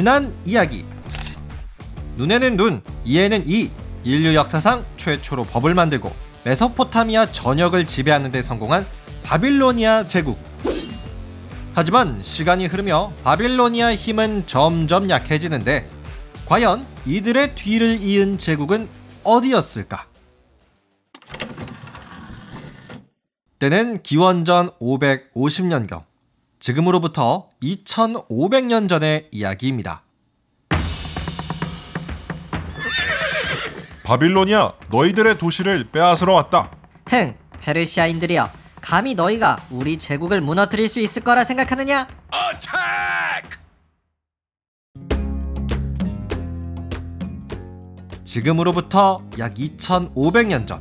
[0.00, 0.86] 지난 이야기.
[2.16, 3.70] 눈에는 눈, 이에는 이.
[4.02, 6.10] 인류 역사상 최초로 법을 만들고
[6.42, 8.86] 메소포타미아 전역을 지배하는 데 성공한
[9.24, 10.38] 바빌로니아 제국.
[11.74, 15.90] 하지만 시간이 흐르며 바빌로니아 힘은 점점 약해지는데
[16.46, 18.88] 과연 이들의 뒤를 이은 제국은
[19.22, 20.06] 어디였을까?
[23.58, 26.04] 때는 기원전 550년경,
[26.60, 30.02] 지금으로부터 2500년 전의 이야기입니다.
[34.04, 36.70] 바빌로니아 너희들의 도시를 빼앗으러 왔다.
[37.08, 38.50] 흥, 페르시아인들이여.
[38.82, 42.06] 감히 너희가 우리 제국을 무너뜨릴 수 있을 거라 생각하느냐?
[48.24, 50.80] 지금으로부터 약 2500년 전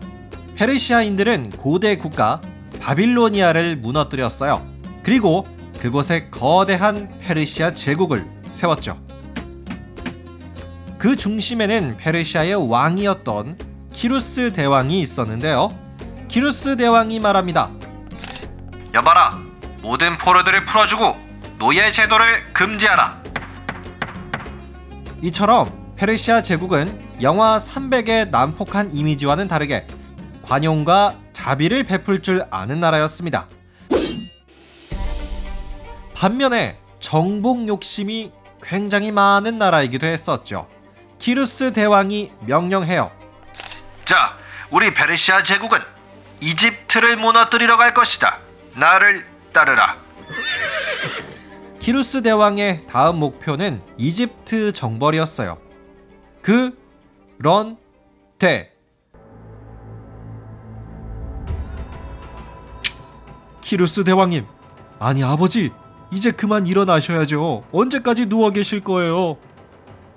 [0.55, 2.41] 페르시아인들은 고대 국가
[2.81, 4.65] 바빌로니아를 무너뜨렸어요.
[5.03, 5.47] 그리고
[5.79, 8.99] 그곳에 거대한 페르시아 제국을 세웠죠.
[10.97, 13.57] 그 중심에는 페르시아의 왕이었던
[13.93, 15.69] 키루스 대왕이 있었는데요.
[16.27, 17.69] 키루스 대왕이 말합니다.
[18.93, 19.39] 여봐라,
[19.81, 21.15] 모든 포로들을 풀어주고
[21.57, 23.23] 노예 제도를 금지하라.
[25.21, 29.87] 이처럼 페르시아 제국은 영화 300의 난폭한 이미지와는 다르게
[30.41, 33.47] 관용과 자비를 베풀 줄 아는 나라였습니다.
[36.19, 40.67] 반면에 정복 욕심이 굉장히 많은 나라이기도 했었죠.
[41.17, 43.09] 키루스 대왕이 명령해요.
[44.03, 44.37] 자,
[44.69, 45.79] 우리 페르시아 제국은
[46.41, 48.39] 이집트를 무너뜨리러 갈 것이다.
[48.75, 49.97] 나를 따르라.
[51.79, 55.57] 키루스 대왕의 다음 목표는 이집트 정벌이었어요.
[56.41, 56.77] 그,
[57.37, 57.77] 런,
[58.37, 58.73] 데.
[63.61, 64.45] 키루스 대왕님,
[64.99, 65.71] 아니 아버지,
[66.11, 67.63] 이제 그만 일어나셔야죠.
[67.71, 69.37] 언제까지 누워 계실 거예요?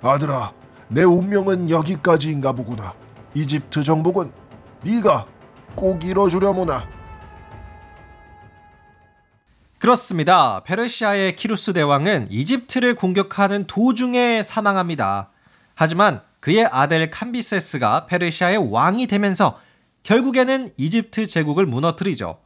[0.01, 0.53] 아들아,
[0.87, 2.93] 내 운명은 여기까지인가 보구나.
[3.35, 4.31] 이집트 정복은
[4.83, 5.25] 네가
[5.75, 6.83] 꼭 이뤄주려무나.
[9.79, 10.63] 그렇습니다.
[10.63, 15.29] 페르시아의 키루스 대왕은 이집트를 공격하는 도중에 사망합니다.
[15.75, 19.59] 하지만 그의 아들 캄비세스가 페르시아의 왕이 되면서
[20.03, 22.42] 결국에는 이집트 제국을 무너뜨리죠.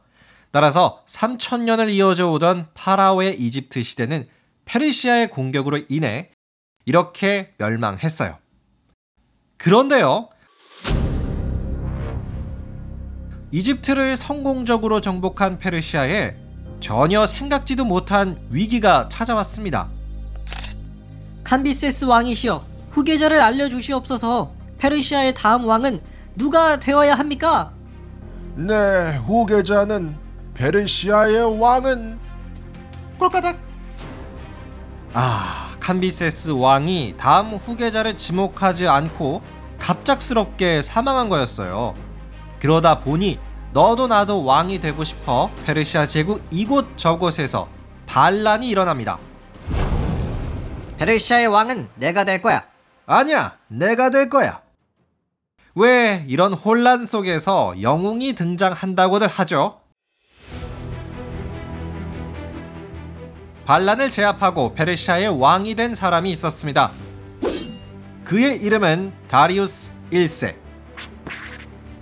[0.50, 4.28] 따라서 3천년을 이어져 오던 파라오의 이집트 시대는
[4.64, 6.30] 페르시아의 공격으로 인해
[6.86, 8.38] 이렇게 멸망했어요.
[9.58, 10.28] 그런데요.
[13.50, 16.36] 이집트를 성공적으로 정복한 페르시아에
[16.80, 19.88] 전혀 생각지도 못한 위기가 찾아왔습니다.
[21.44, 24.52] 캄비세스 왕이시여, 후계자를 알려주시옵소서.
[24.78, 26.00] 페르시아의 다음 왕은
[26.36, 27.72] 누가 되어야 합니까?
[28.54, 30.27] 내 후계자는
[30.58, 32.18] 페르시아의 왕은
[33.18, 33.56] 꼴까닥
[35.14, 39.40] 아, 캄비세스 왕이 다음 후계자를 지목하지 않고
[39.78, 41.94] 갑작스럽게 사망한 거였어요.
[42.58, 43.38] 그러다 보니
[43.72, 47.68] 너도 나도 왕이 되고 싶어 페르시아 제국 이곳 저곳에서
[48.06, 49.18] 반란이 일어납니다.
[50.98, 52.64] 페르시아의 왕은 내가 될 거야.
[53.06, 54.60] 아니야, 내가 될 거야.
[55.76, 59.80] 왜 이런 혼란 속에서 영웅이 등장한다고들 하죠?
[63.68, 66.90] 반란을 제압하고 페르시아의 왕이 된 사람이 있었습니다.
[68.24, 70.56] 그의 이름은 다리우스 1세.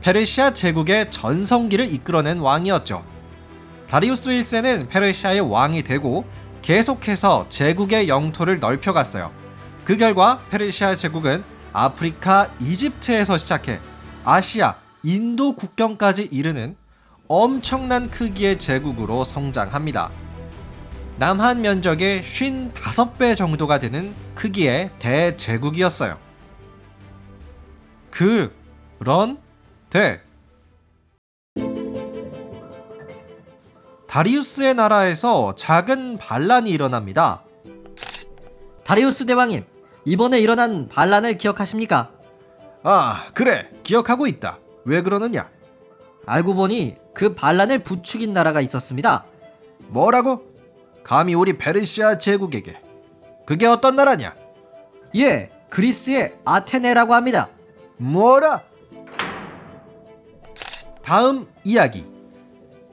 [0.00, 3.04] 페르시아 제국의 전성기를 이끌어낸 왕이었죠.
[3.88, 6.24] 다리우스 1세는 페르시아의 왕이 되고
[6.62, 9.32] 계속해서 제국의 영토를 넓혀갔어요.
[9.84, 13.80] 그 결과 페르시아 제국은 아프리카 이집트에서 시작해
[14.24, 16.76] 아시아, 인도 국경까지 이르는
[17.26, 20.25] 엄청난 크기의 제국으로 성장합니다.
[21.18, 26.18] 남한 면적의 55배 정도가 되는 크기의 대제국이었어요.
[28.10, 29.40] 그런데
[34.06, 37.42] 다리우스의 나라에서 작은 반란이 일어납니다.
[38.84, 39.64] 다리우스 대왕님,
[40.04, 42.10] 이번에 일어난 반란을 기억하십니까?
[42.82, 43.70] 아, 그래.
[43.82, 44.58] 기억하고 있다.
[44.84, 45.50] 왜 그러느냐?
[46.26, 49.24] 알고 보니 그 반란을 부추긴 나라가 있었습니다.
[49.88, 50.55] 뭐라고?
[51.06, 52.80] 감히 우리 페르시아 제국에게.
[53.46, 54.34] 그게 어떤 나라냐?
[55.14, 57.48] 예, 그리스의 아테네라고 합니다.
[57.96, 58.64] 뭐라?
[61.04, 62.04] 다음 이야기.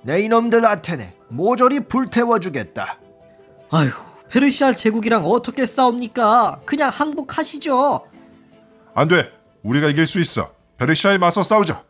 [0.03, 2.99] 내 이놈들 아테네 모조리 불태워 주겠다.
[3.71, 3.89] 아휴,
[4.29, 6.61] 페르시아 제국이랑 어떻게 싸웁니까?
[6.65, 8.05] 그냥 항복하시죠.
[8.93, 9.31] 안 돼.
[9.63, 10.51] 우리가 이길 수 있어.
[10.77, 11.83] 페르시아에 맞서 싸우자.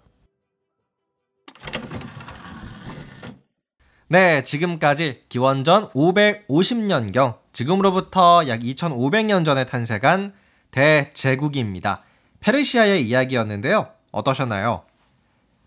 [4.07, 10.33] 네, 지금까지 기원전 550년경 지금으로부터 약 2500년 전에 탄생한
[10.71, 12.03] 대제국입니다.
[12.39, 13.87] 페르시아의 이야기였는데요.
[14.11, 14.83] 어떠셨나요?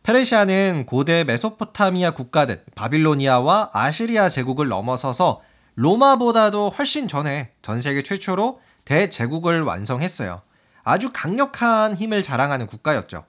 [0.03, 5.41] 페르시아는 고대 메소포타미아 국가들 바빌로니아와 아시리아 제국을 넘어서서
[5.75, 10.43] 로마보다도 훨씬 전에 전 세계 최초로 대제국을 완성했어요.
[10.85, 13.25] 아주 강력한 힘을 자랑하는 국가였죠.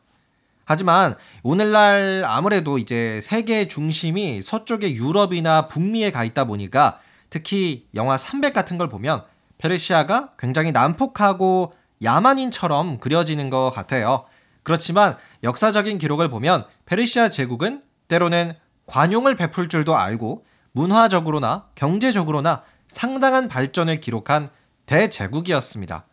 [0.68, 7.00] 하지만 오늘날 아무래도 이제 세계 중심이 서쪽의 유럽이나 북미에 가 있다 보니까
[7.30, 9.24] 특히 영화 300 같은 걸 보면
[9.60, 11.74] 페르시아가 굉장히 난폭하고
[12.04, 14.26] 야만인처럼 그려지는 것 같아요.
[14.64, 18.54] 그렇지만 역사적인 기록을 보면 페르시아 제국은 때로는
[18.88, 24.50] 관용을 베풀 줄도 알고 문화적으로나 경제적으로나 상당한 발전을 기록한
[24.86, 26.06] 대제국이었습니다.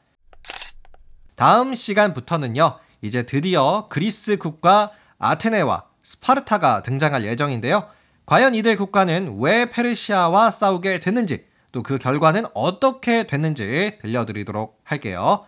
[1.34, 7.86] 다음 시간부터는요, 이제 드디어 그리스 국가 아테네와 스파르타가 등장할 예정인데요.
[8.26, 15.44] 과연 이들 국가는 왜 페르시아와 싸우게 됐는지, 또 그 결과는 어떻게 됐는지 들려드리도록 할게요.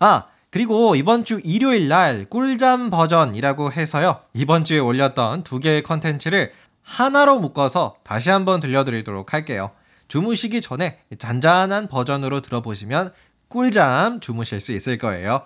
[0.00, 4.20] 아, 그리고 이번 주 일요일 날 꿀잠 버전이라고 해서요.
[4.34, 6.52] 이번 주에 올렸던 두 개의 컨텐츠를
[6.82, 9.70] 하나로 묶어서 다시 한번 들려드리도록 할게요.
[10.08, 13.12] 주무시기 전에 잔잔한 버전으로 들어보시면
[13.48, 15.42] 꿀잠 주무실 수 있을 거예요.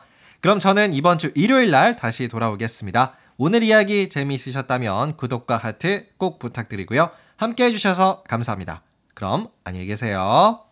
[0.46, 3.14] 그럼 저는 이번 주 일요일 날 다시 돌아오겠습니다.
[3.36, 7.10] 오늘 이야기 재미있으셨다면 구독과 하트 꼭 부탁드리고요.
[7.36, 8.82] 함께 해주셔서 감사합니다.
[9.14, 10.65] 그럼 안녕히 계세요.